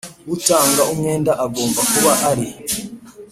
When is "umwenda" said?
0.93-1.31